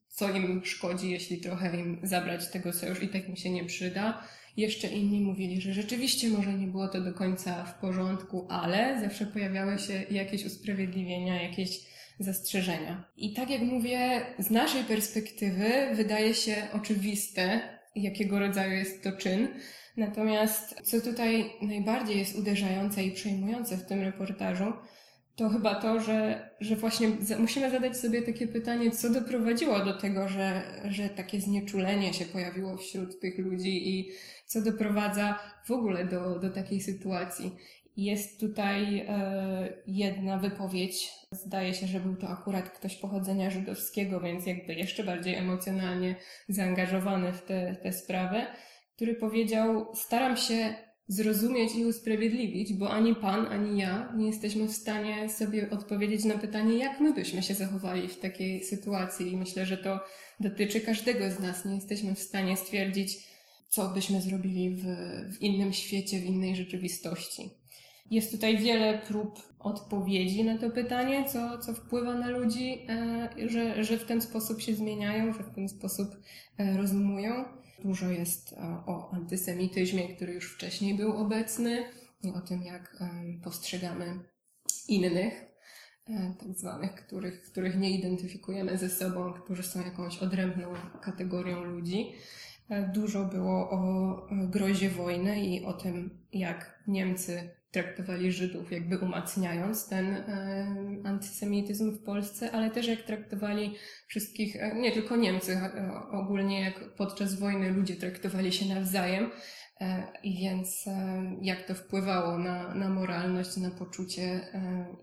co 0.09 0.31
im 0.31 0.65
szkodzi, 0.65 1.11
jeśli 1.11 1.41
trochę 1.41 1.81
im 1.81 2.01
zabrać 2.03 2.51
tego, 2.51 2.73
co 2.73 2.89
już 2.89 3.03
i 3.03 3.09
tak 3.09 3.29
im 3.29 3.37
się 3.37 3.51
nie 3.51 3.65
przyda. 3.65 4.23
Jeszcze 4.59 4.89
inni 4.89 5.21
mówili, 5.21 5.61
że 5.61 5.73
rzeczywiście 5.73 6.29
może 6.29 6.55
nie 6.55 6.67
było 6.67 6.89
to 6.89 7.01
do 7.01 7.15
końca 7.15 7.65
w 7.65 7.81
porządku, 7.81 8.47
ale 8.51 9.01
zawsze 9.01 9.27
pojawiały 9.27 9.79
się 9.79 10.03
jakieś 10.11 10.45
usprawiedliwienia, 10.45 11.43
jakieś 11.43 11.81
zastrzeżenia. 12.21 13.05
I 13.17 13.33
tak 13.33 13.51
jak 13.51 13.63
mówię, 13.63 14.21
z 14.39 14.51
naszej 14.51 14.85
perspektywy 14.85 15.71
wydaje 15.95 16.35
się 16.35 16.55
oczywiste, 16.73 17.61
jakiego 17.97 18.39
rodzaju 18.39 18.73
jest 18.73 19.03
to 19.03 19.13
czyn. 19.13 19.49
Natomiast 19.97 20.81
co 20.85 21.01
tutaj 21.01 21.51
najbardziej 21.63 22.19
jest 22.19 22.37
uderzające 22.37 23.05
i 23.05 23.13
przejmujące 23.13 23.77
w 23.77 23.87
tym 23.87 24.01
reportażu, 24.01 24.73
to 25.39 25.49
chyba 25.49 25.75
to, 25.75 26.01
że, 26.01 26.51
że 26.61 26.77
właśnie 26.77 27.09
musimy 27.39 27.71
zadać 27.71 27.97
sobie 27.97 28.23
takie 28.23 28.47
pytanie, 28.47 28.91
co 28.91 29.11
doprowadziło 29.11 29.85
do 29.85 29.99
tego, 29.99 30.29
że, 30.29 30.63
że 30.85 31.09
takie 31.09 31.41
znieczulenie 31.41 32.15
się 32.15 32.25
pojawiło 32.25 32.77
wśród 32.77 33.21
tych 33.21 33.39
ludzi 33.39 33.89
i 33.89 34.11
co 34.47 34.63
doprowadza 34.63 35.39
w 35.67 35.71
ogóle 35.71 36.05
do, 36.05 36.39
do 36.39 36.51
takiej 36.51 36.81
sytuacji. 36.81 37.57
Jest 37.97 38.41
tutaj 38.41 38.99
e, 39.09 39.73
jedna 39.87 40.39
wypowiedź, 40.39 41.11
zdaje 41.33 41.75
się, 41.75 41.87
że 41.87 42.01
był 42.01 42.17
to 42.17 42.29
akurat 42.29 42.71
ktoś 42.71 42.97
pochodzenia 42.97 43.51
żydowskiego, 43.51 44.21
więc 44.21 44.47
jakby 44.47 44.75
jeszcze 44.75 45.05
bardziej 45.05 45.35
emocjonalnie 45.35 46.17
zaangażowany 46.49 47.33
w 47.33 47.43
tę 47.83 47.93
sprawę, 47.93 48.47
który 48.97 49.15
powiedział: 49.15 49.87
Staram 49.95 50.37
się 50.37 50.88
zrozumieć 51.09 51.75
i 51.75 51.85
usprawiedliwić, 51.85 52.73
bo 52.73 52.91
ani 52.91 53.15
pan, 53.15 53.47
ani 53.47 53.81
ja 53.81 54.13
nie 54.17 54.27
jesteśmy 54.27 54.69
w 54.69 54.73
stanie 54.73 55.29
sobie 55.29 55.71
odpowiedzieć 55.71 56.25
na 56.25 56.39
pytanie, 56.39 56.79
jak 56.79 57.01
my 57.01 57.15
byśmy 57.15 57.43
się 57.43 57.55
zachowali 57.55 58.09
w 58.09 58.19
takiej 58.19 58.65
sytuacji. 58.65 59.33
I 59.33 59.37
myślę, 59.37 59.67
że 59.67 59.77
to 59.77 60.01
dotyczy 60.41 60.81
każdego 60.81 61.31
z 61.31 61.41
nas. 61.41 61.65
Nie 61.65 61.75
jesteśmy 61.75 62.15
w 62.15 62.19
stanie 62.19 62.57
stwierdzić, 62.57 63.19
co 63.69 63.89
byśmy 63.89 64.23
zrobili 64.23 64.71
w, 64.71 64.85
w 65.37 65.43
innym 65.43 65.73
świecie, 65.73 66.21
w 66.21 66.25
innej 66.25 66.57
rzeczywistości. 66.57 67.51
Jest 68.11 68.31
tutaj 68.31 68.59
wiele 68.59 68.99
prób 68.99 69.49
odpowiedzi 69.59 70.45
na 70.45 70.59
to 70.59 70.71
pytanie, 70.71 71.25
co, 71.29 71.59
co 71.59 71.75
wpływa 71.75 72.15
na 72.15 72.29
ludzi, 72.31 72.87
e, 72.89 73.49
że, 73.49 73.85
że 73.85 73.99
w 73.99 74.05
ten 74.05 74.21
sposób 74.21 74.61
się 74.61 74.75
zmieniają, 74.75 75.33
że 75.33 75.43
w 75.43 75.55
ten 75.55 75.69
sposób 75.69 76.09
e, 76.59 76.77
rozumują. 76.77 77.45
Dużo 77.85 78.11
jest 78.11 78.53
e, 78.53 78.57
o 78.87 79.11
antysemityzmie, 79.13 80.09
który 80.17 80.33
już 80.33 80.55
wcześniej 80.55 80.95
był 80.95 81.17
obecny, 81.17 81.85
o 82.35 82.41
tym, 82.41 82.63
jak 82.63 83.03
postrzegamy 83.45 84.19
innych, 84.89 85.45
tak 86.41 86.55
zwanych, 86.55 86.95
których, 86.95 87.43
których 87.43 87.79
nie 87.79 87.91
identyfikujemy 87.91 88.79
ze 88.79 88.91
sobą, 88.91 89.33
którzy 89.33 89.63
są 89.63 89.81
jakąś 89.81 90.19
odrębną 90.19 90.75
kategorią 91.03 91.65
ludzi. 91.65 92.13
Dużo 92.95 93.25
było 93.25 93.71
o 93.71 94.27
grozie 94.31 94.91
wojny 94.91 95.47
i 95.47 95.65
o 95.65 95.73
tym, 95.73 96.27
jak 96.33 96.83
Niemcy 96.87 97.58
traktowali 97.71 98.33
Żydów, 98.33 98.73
jakby 98.73 98.99
umacniając 98.99 99.89
ten 99.89 100.07
e, 100.15 100.67
antysemityzm 101.05 101.93
w 101.93 102.03
Polsce, 102.03 102.51
ale 102.51 102.71
też 102.71 102.87
jak 102.87 103.03
traktowali 103.03 103.75
wszystkich, 104.07 104.57
e, 104.57 104.75
nie 104.81 104.93
tylko 104.93 105.17
Niemcy, 105.17 105.53
e, 105.53 105.93
ogólnie 106.13 106.61
jak 106.61 106.95
podczas 106.97 107.41
wojny 107.41 107.71
ludzie 107.71 107.97
traktowali 107.97 108.53
się 108.53 108.75
nawzajem. 108.75 109.31
I 110.23 110.39
więc 110.39 110.85
jak 111.43 111.67
to 111.67 111.75
wpływało 111.75 112.39
na, 112.39 112.75
na 112.75 112.89
moralność, 112.89 113.57
na 113.57 113.71
poczucie 113.71 114.41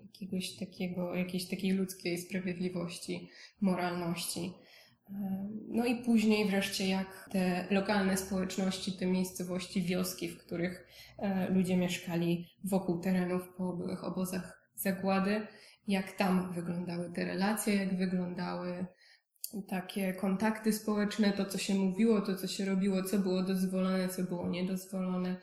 jakiegoś 0.06 0.56
takiego, 0.56 1.16
jakiejś 1.16 1.50
takiej 1.50 1.72
ludzkiej 1.72 2.18
sprawiedliwości, 2.18 3.30
moralności. 3.62 4.54
No 5.68 5.86
i 5.86 5.96
później 5.96 6.50
wreszcie 6.50 6.88
jak 6.88 7.30
te 7.32 7.66
lokalne 7.72 8.18
społeczności, 8.18 8.92
te 8.92 9.06
miejscowości, 9.06 9.82
wioski, 9.82 10.30
w 10.30 10.38
których 10.38 10.88
e, 11.18 11.50
ludzie 11.50 11.78
mieszkali 11.78 12.48
wokół 12.64 13.00
terenów 13.00 13.42
po 13.58 13.74
byłych 13.74 14.04
obozach 14.04 14.70
zagłady, 14.76 15.48
jak 15.88 16.12
tam 16.12 16.54
wyglądały 16.54 17.12
te 17.14 17.26
relacje, 17.26 17.76
jak 17.76 17.98
wyglądały 17.98 18.86
takie 19.68 20.14
kontakty 20.14 20.74
społeczne, 20.74 21.34
to 21.34 21.46
co 21.46 21.58
się 21.58 21.76
mówiło, 21.76 22.22
to 22.22 22.36
co 22.36 22.48
się 22.48 22.66
robiło, 22.66 23.04
co 23.04 23.20
było 23.20 23.44
dozwolone, 23.44 24.10
co 24.10 24.24
było 24.24 24.50
niedozwolone. 24.50 25.36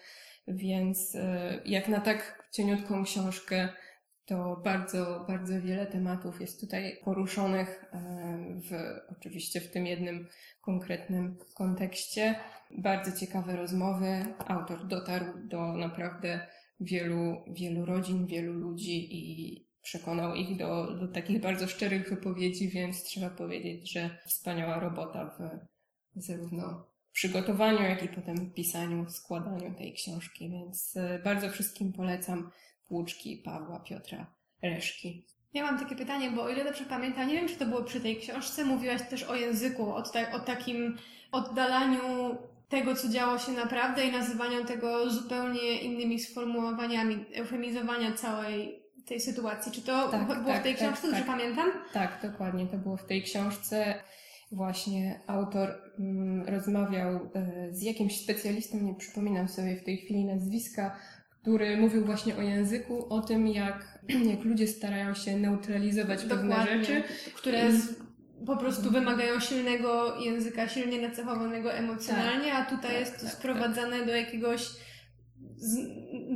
Więc 0.49 1.15
e, 1.15 1.61
jak 1.65 1.89
na 1.89 2.01
tak 2.01 2.49
cieniutką 2.53 3.05
książkę 3.05 3.69
to 4.27 4.61
bardzo, 4.65 5.25
bardzo 5.29 5.61
wiele 5.61 5.87
tematów 5.87 6.41
jest 6.41 6.61
tutaj 6.61 6.99
poruszonych 7.05 7.85
e, 7.93 8.61
w, 8.61 9.01
oczywiście 9.19 9.61
w 9.61 9.71
tym 9.71 9.87
jednym 9.87 10.29
konkretnym 10.61 11.37
kontekście. 11.55 12.35
Bardzo 12.79 13.21
ciekawe 13.21 13.57
rozmowy. 13.57 14.25
Autor 14.39 14.87
dotarł 14.87 15.27
do 15.49 15.73
naprawdę 15.73 16.47
wielu, 16.81 17.45
wielu 17.49 17.85
rodzin, 17.85 18.27
wielu 18.27 18.53
ludzi 18.53 19.09
i 19.17 19.67
przekonał 19.83 20.35
ich 20.35 20.57
do, 20.57 20.95
do 20.95 21.09
takich 21.09 21.41
bardzo 21.41 21.67
szczerych 21.67 22.11
wypowiedzi, 22.11 22.69
więc 22.69 23.03
trzeba 23.03 23.31
powiedzieć, 23.31 23.93
że 23.93 24.11
wspaniała 24.27 24.81
robota 24.81 25.37
w 25.39 25.41
zarówno 26.21 26.93
przygotowaniu, 27.13 27.83
jak 27.83 28.03
i 28.03 28.09
potem 28.09 28.51
pisaniu, 28.51 29.11
składaniu 29.11 29.75
tej 29.75 29.95
książki, 29.95 30.51
więc 30.51 30.97
e, 30.97 31.21
bardzo 31.25 31.51
wszystkim 31.51 31.93
polecam 31.93 32.51
Łuczki 32.93 33.37
Pawła 33.37 33.81
Piotra 33.81 34.27
Reszki. 34.63 35.27
Ja 35.55 35.63
mam 35.63 35.79
takie 35.79 35.97
pytanie, 35.97 36.31
bo 36.31 36.43
o 36.43 36.49
ile 36.49 36.65
dobrze 36.65 36.85
pamiętam, 36.85 37.29
nie 37.29 37.35
wiem, 37.35 37.49
czy 37.49 37.57
to 37.57 37.67
było 37.67 37.83
przy 37.83 38.01
tej 38.01 38.17
książce, 38.17 38.65
mówiłaś 38.65 39.03
też 39.03 39.23
o 39.23 39.35
języku, 39.35 39.95
o, 39.95 40.03
ta, 40.03 40.33
o 40.33 40.41
takim 40.41 40.97
oddalaniu 41.33 42.37
tego, 42.69 42.95
co 42.95 43.09
działo 43.09 43.39
się 43.39 43.53
naprawdę 43.53 44.07
i 44.07 44.13
nazywaniu 44.13 44.65
tego 44.65 45.11
zupełnie 45.11 45.81
innymi 45.81 46.21
sformułowaniami, 46.21 47.25
eufemizowania 47.35 48.13
całej 48.13 48.83
tej 49.07 49.21
sytuacji. 49.21 49.73
Czy 49.73 49.83
to 49.83 50.09
tak, 50.09 50.27
było 50.27 50.45
tak, 50.45 50.61
w 50.61 50.63
tej 50.63 50.75
tak, 50.75 50.83
książce, 50.83 51.03
tak, 51.03 51.11
dobrze 51.11 51.27
pamiętam? 51.27 51.71
Tak, 51.93 52.19
dokładnie, 52.23 52.67
to 52.67 52.79
było 52.79 52.97
w 52.97 53.07
tej 53.07 53.23
książce. 53.23 53.95
Właśnie 54.53 55.21
autor 55.27 55.69
mm, 55.99 56.49
rozmawiał 56.49 57.15
y, 57.17 57.75
z 57.75 57.83
jakimś 57.83 58.21
specjalistą, 58.21 58.81
nie 58.81 58.95
przypominam 58.95 59.49
sobie 59.49 59.77
w 59.77 59.85
tej 59.85 59.97
chwili 59.97 60.25
nazwiska, 60.25 60.97
który 61.43 61.77
mówił 61.77 62.05
właśnie 62.05 62.37
o 62.37 62.43
języku, 62.43 63.07
o 63.09 63.21
tym, 63.21 63.49
jak, 63.49 63.99
jak 64.33 64.45
ludzie 64.45 64.69
starają 64.69 65.15
się 65.15 65.37
neutralizować 65.37 66.25
Dokładnie, 66.25 66.55
pewne 66.55 66.85
rzeczy. 66.85 67.03
Które 67.35 67.71
po 68.47 68.57
prostu 68.57 68.87
mhm. 68.87 69.05
wymagają 69.05 69.41
silnego 69.41 70.21
języka, 70.21 70.69
silnie 70.69 71.09
nacechowanego 71.09 71.73
emocjonalnie, 71.73 72.51
tak, 72.51 72.69
a 72.69 72.71
tutaj 72.71 72.91
tak, 72.91 73.01
jest 73.01 73.17
to 73.17 73.23
tak, 73.23 73.33
sprowadzane 73.35 73.99
tak. 73.99 74.07
do 74.07 74.17
jakiegoś 74.17 74.69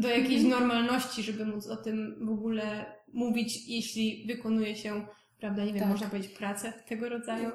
do 0.01 0.09
jakiejś 0.09 0.45
mhm. 0.45 0.61
normalności, 0.61 1.23
żeby 1.23 1.47
móc 1.47 1.67
o 1.67 1.77
tym 1.77 2.27
w 2.27 2.31
ogóle 2.31 2.87
mówić, 3.13 3.69
jeśli 3.69 4.25
wykonuje 4.27 4.77
się, 4.77 5.07
prawda, 5.41 5.65
nie 5.65 5.73
wiem, 5.73 5.83
tak. 5.83 5.91
można 5.91 6.09
powiedzieć 6.09 6.33
pracę 6.33 6.73
tego 6.89 7.09
rodzaju. 7.09 7.51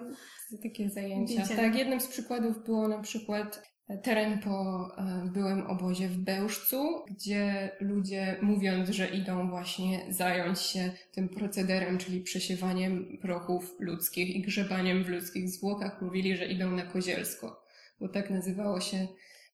Takie 0.64 0.90
zajęcia. 0.90 1.48
Tak, 1.56 1.76
jednym 1.76 2.00
z 2.02 2.08
przykładów 2.08 2.66
było 2.66 2.88
na 2.88 3.00
przykład 3.00 3.71
teren 3.98 4.40
po 4.40 4.88
e, 4.98 5.30
byłym 5.34 5.68
obozie 5.68 6.08
w 6.08 6.18
Bełżcu, 6.18 7.04
gdzie 7.10 7.72
ludzie 7.80 8.38
mówiąc, 8.42 8.90
że 8.90 9.08
idą 9.08 9.50
właśnie 9.50 10.06
zająć 10.10 10.60
się 10.60 10.92
tym 11.12 11.30
procederem, 11.30 11.98
czyli 11.98 12.22
przesiewaniem 12.22 13.18
prochów 13.22 13.76
ludzkich 13.80 14.36
i 14.36 14.42
grzebaniem 14.42 15.04
w 15.04 15.10
ludzkich 15.10 15.50
zwłokach, 15.50 16.02
mówili, 16.02 16.38
że 16.38 16.46
idą 16.46 16.72
na 16.72 16.86
Kozielsko, 16.86 17.66
bo 18.00 18.10
tak 18.10 18.30
nazywało 18.30 18.82
się 18.82 19.08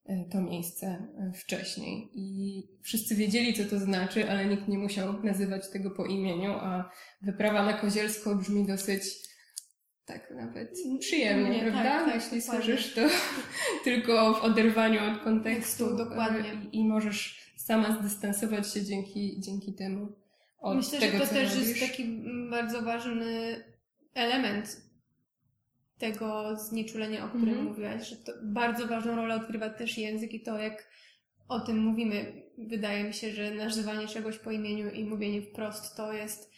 e, 0.06 0.25
to 0.32 0.41
miejsce 0.41 0.88
e, 0.88 1.32
wcześniej. 1.36 2.10
I 2.13 2.63
wszyscy 2.82 3.15
wiedzieli, 3.15 3.53
co 3.53 3.65
to 3.65 3.79
znaczy, 3.79 4.29
ale 4.29 4.46
nikt 4.46 4.67
nie 4.67 4.77
musiał 4.77 5.24
nazywać 5.24 5.70
tego 5.70 5.91
po 5.91 6.06
imieniu, 6.06 6.51
a 6.51 6.91
wyprawa 7.22 7.65
na 7.65 7.74
Kozielsko 7.74 8.36
brzmi 8.36 8.65
dosyć 8.65 9.27
tak 10.08 10.32
nawet 10.32 10.78
przyjemnie, 11.00 11.50
nie, 11.50 11.60
prawda? 11.62 11.84
Tak, 11.84 12.06
tak, 12.06 12.16
Jeśli 12.16 12.42
słyszysz 12.42 12.94
to 12.94 13.02
tylko 13.84 14.34
w 14.34 14.44
oderwaniu 14.44 15.00
od 15.12 15.20
kontekstu. 15.24 15.98
dokładnie. 15.98 16.62
I, 16.72 16.80
I, 16.80 16.86
możesz 16.86 17.52
sama 17.58 18.00
zdystansować 18.00 18.74
się 18.74 18.86
dzięki, 18.86 19.42
dzięki 19.42 19.74
temu 19.74 20.16
od 20.60 20.78
Myślę, 20.78 21.00
tego, 21.00 21.18
że 21.18 21.28
to 21.28 21.34
też 21.34 21.56
robisz. 21.56 21.68
jest 21.68 21.80
taki 21.80 22.06
bardzo 22.50 22.82
ważny 22.82 23.64
element 24.14 24.82
tego 25.98 26.56
znieczulenia, 26.56 27.26
o 27.26 27.28
którym 27.28 27.50
mm 27.50 27.66
-hmm. 27.66 27.70
mówiłaś, 27.70 28.10
że 28.10 28.16
to 28.16 28.32
bardzo 28.44 28.88
ważną 28.88 29.16
rolę 29.16 29.36
odgrywa 29.36 29.70
też 29.70 29.98
język 29.98 30.34
i 30.34 30.42
to, 30.42 30.58
jak 30.58 30.90
o 31.48 31.60
tym 31.60 31.78
mówimy. 31.78 32.48
Wydaje 32.58 33.04
mi 33.04 33.14
się, 33.14 33.32
że 33.32 33.52
nazywanie 33.52 34.08
czegoś 34.08 34.38
po 34.38 34.52
imieniu 34.52 34.92
i 34.92 35.06
mówienie 35.06 35.42
wprost 35.42 35.96
to 35.98 36.14
jest 36.14 36.44
e, 36.44 36.57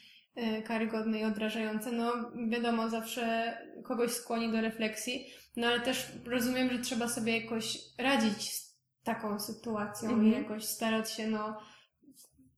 karygodne 0.66 1.20
i 1.20 1.24
odrażające. 1.24 1.92
No, 1.92 2.14
wiadomo, 2.50 2.90
zawsze 2.90 3.54
kogoś 3.84 4.12
skłoni 4.12 4.52
do 4.52 4.62
refleksji, 4.62 5.26
no 5.58 5.68
ale 5.68 5.80
też 5.80 6.12
rozumiem, 6.26 6.70
że 6.70 6.80
trzeba 6.80 7.08
sobie 7.08 7.40
jakoś 7.40 7.78
radzić 7.98 8.54
z 8.54 8.80
taką 9.04 9.40
sytuacją 9.40 10.10
mm 10.10 10.22
-hmm. 10.22 10.24
i 10.24 10.28
mhm. 10.28 10.44
jakoś 10.44 10.66
starać 10.66 11.12
się, 11.12 11.28
no, 11.28 11.60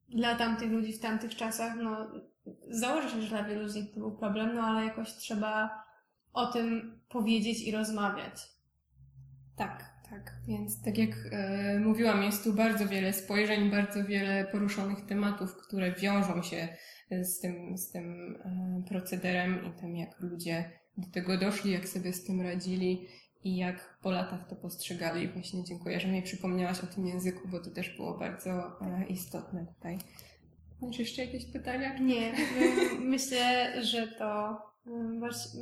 dla 0.08 0.34
tamtych 0.34 0.70
ludzi 0.70 0.92
w 0.92 1.00
tamtych 1.00 1.36
czasach, 1.36 1.76
no, 1.76 2.10
założę 2.68 3.10
się, 3.10 3.22
że 3.22 3.28
dla 3.28 3.44
wielu 3.44 3.68
z 3.68 3.74
nich 3.74 3.94
to 3.94 4.00
był 4.00 4.16
problem, 4.16 4.54
no 4.54 4.62
ale 4.62 4.84
jakoś 4.84 5.12
trzeba 5.12 5.84
o 6.32 6.46
tym 6.46 7.00
powiedzieć 7.08 7.62
i 7.62 7.72
rozmawiać. 7.72 8.34
Tak, 9.56 9.91
tak. 10.12 10.32
Więc 10.48 10.82
tak 10.82 10.98
jak 10.98 11.10
e, 11.30 11.80
mówiłam, 11.80 12.22
jest 12.22 12.44
tu 12.44 12.52
bardzo 12.52 12.88
wiele 12.88 13.12
spojrzeń, 13.12 13.70
bardzo 13.70 14.04
wiele 14.04 14.44
poruszonych 14.44 15.06
tematów, 15.06 15.56
które 15.56 15.92
wiążą 15.92 16.42
się 16.42 16.68
z 17.10 17.40
tym, 17.40 17.78
z 17.78 17.90
tym 17.90 18.36
e, 18.44 18.82
procederem 18.88 19.58
i 19.66 19.80
tym, 19.80 19.96
jak 19.96 20.20
ludzie 20.20 20.70
do 20.96 21.10
tego 21.10 21.38
doszli, 21.38 21.72
jak 21.72 21.88
sobie 21.88 22.12
z 22.12 22.24
tym 22.24 22.40
radzili 22.40 23.06
i 23.44 23.56
jak 23.56 23.98
po 24.02 24.10
latach 24.10 24.48
to 24.48 24.56
postrzegali. 24.56 25.28
Właśnie 25.28 25.64
dziękuję, 25.64 26.00
że 26.00 26.08
mi 26.08 26.22
przypomniałaś 26.22 26.80
o 26.80 26.86
tym 26.86 27.06
języku, 27.06 27.48
bo 27.48 27.60
to 27.60 27.70
też 27.70 27.96
było 27.96 28.18
bardzo 28.18 28.50
e, 28.50 29.06
istotne 29.08 29.66
tutaj. 29.66 29.98
Masz 30.82 30.98
jeszcze 30.98 31.24
jakieś 31.24 31.44
pytania? 31.44 31.98
Nie, 31.98 32.32
myślę, 33.14 33.72
że 33.82 34.08
to 34.08 34.58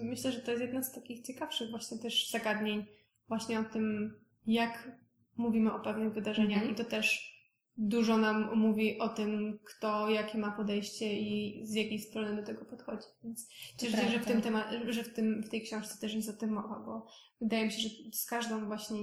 myślę, 0.02 0.32
że 0.32 0.40
to 0.40 0.50
jest 0.50 0.62
jedno 0.62 0.82
z 0.82 0.92
takich 0.92 1.26
ciekawszych 1.26 1.70
właśnie 1.70 1.98
też 1.98 2.30
zagadnień 2.30 2.86
właśnie 3.28 3.60
o 3.60 3.64
tym, 3.64 4.14
jak 4.46 4.92
mówimy 5.36 5.72
o 5.72 5.80
pewnych 5.80 6.12
wydarzeniach 6.12 6.64
-hmm. 6.64 6.72
i 6.72 6.74
to 6.74 6.84
też 6.84 7.30
dużo 7.76 8.16
nam 8.16 8.58
mówi 8.58 8.98
o 8.98 9.08
tym, 9.08 9.58
kto 9.64 10.10
jakie 10.10 10.38
ma 10.38 10.50
podejście 10.50 11.20
i 11.20 11.60
z 11.66 11.74
jakiej 11.74 11.98
strony 11.98 12.36
do 12.36 12.46
tego 12.46 12.64
podchodzi. 12.64 13.06
Więc 13.24 13.48
cieszę 13.78 13.96
się, 13.96 14.08
że 14.08 14.18
w 14.18 14.26
tym 14.26 14.42
temat, 14.42 14.66
że 14.88 15.04
w, 15.04 15.14
tym, 15.14 15.42
w 15.42 15.48
tej 15.48 15.62
książce 15.62 16.00
też 16.00 16.14
jest 16.14 16.28
o 16.28 16.32
tym 16.32 16.50
mowa, 16.50 16.82
bo 16.86 17.06
wydaje 17.40 17.64
mi 17.64 17.72
się, 17.72 17.88
że 17.88 17.88
z 18.12 18.26
każdą 18.26 18.66
właśnie 18.66 18.98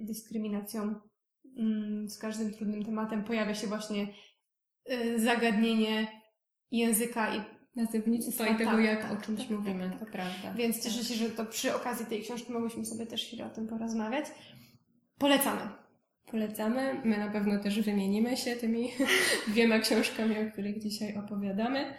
dyskryminacją, 0.00 0.94
mm, 1.58 2.08
z 2.08 2.18
każdym 2.18 2.52
trudnym 2.52 2.84
tematem 2.84 3.24
pojawia 3.24 3.54
się 3.54 3.66
właśnie 3.66 4.08
y, 4.92 5.20
zagadnienie 5.20 6.22
języka 6.70 7.36
i 7.36 7.40
nazewnictwa 7.76 8.46
i 8.46 8.56
tego, 8.56 8.70
tak, 8.70 8.84
jak 8.84 9.02
tak, 9.02 9.18
o 9.18 9.22
czymś 9.26 9.40
tak, 9.40 9.50
mówimy, 9.50 9.90
tak, 9.90 10.00
to 10.00 10.06
prawda. 10.06 10.54
Więc 10.56 10.84
cieszę 10.84 10.98
tak. 10.98 11.06
się, 11.06 11.14
że 11.14 11.30
to 11.30 11.46
przy 11.46 11.74
okazji 11.74 12.06
tej 12.06 12.22
książki 12.22 12.52
mogłyśmy 12.52 12.86
sobie 12.86 13.06
też 13.06 13.24
chwilę 13.24 13.46
o 13.46 13.50
tym 13.50 13.66
porozmawiać. 13.66 14.26
Polecamy. 15.18 15.60
Polecamy. 16.30 17.00
My 17.04 17.18
na 17.18 17.30
pewno 17.30 17.58
też 17.58 17.80
wymienimy 17.80 18.36
się 18.36 18.56
tymi 18.56 18.88
dwiema 19.48 19.78
książkami, 19.78 20.38
o 20.38 20.52
których 20.52 20.82
dzisiaj 20.82 21.16
opowiadamy. 21.16 21.94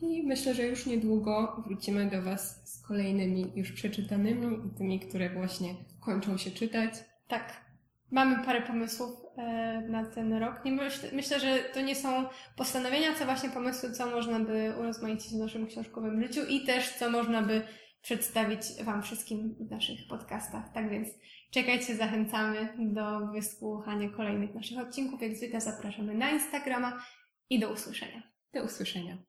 I 0.00 0.22
myślę, 0.22 0.54
że 0.54 0.66
już 0.66 0.86
niedługo 0.86 1.62
wrócimy 1.66 2.10
do 2.10 2.22
Was 2.22 2.70
z 2.74 2.86
kolejnymi 2.86 3.52
już 3.56 3.72
przeczytanymi 3.72 4.66
i 4.66 4.78
tymi, 4.78 5.00
które 5.00 5.30
właśnie 5.30 5.74
kończą 6.00 6.36
się 6.36 6.50
czytać. 6.50 6.94
Tak. 7.28 7.68
Mamy 8.10 8.44
parę 8.44 8.62
pomysłów 8.62 9.10
e, 9.36 9.80
na 9.88 10.04
ten 10.04 10.32
rok. 10.32 10.64
Nie 10.64 10.72
myśl, 10.72 11.06
myślę, 11.12 11.40
że 11.40 11.58
to 11.74 11.80
nie 11.80 11.96
są 11.96 12.24
postanowienia, 12.56 13.14
co 13.18 13.24
właśnie 13.24 13.50
pomysły, 13.50 13.92
co 13.92 14.06
można 14.06 14.40
by 14.40 14.72
urozmaicić 14.80 15.32
w 15.32 15.38
naszym 15.38 15.66
książkowym 15.66 16.22
życiu 16.22 16.40
i 16.48 16.60
też 16.60 16.92
co 16.92 17.10
można 17.10 17.42
by 17.42 17.62
przedstawić 18.02 18.60
Wam 18.84 19.02
wszystkim 19.02 19.54
w 19.60 19.70
naszych 19.70 20.08
podcastach. 20.08 20.72
Tak 20.74 20.90
więc 20.90 21.08
czekajcie, 21.50 21.96
zachęcamy 21.96 22.74
do 22.78 23.26
wysłuchania 23.32 24.10
kolejnych 24.10 24.54
naszych 24.54 24.78
odcinków. 24.78 25.22
Jak 25.22 25.36
zwykle 25.36 25.60
zapraszamy 25.60 26.14
na 26.14 26.30
Instagrama 26.30 27.04
i 27.50 27.60
do 27.60 27.72
usłyszenia. 27.72 28.22
Do 28.54 28.64
usłyszenia. 28.64 29.27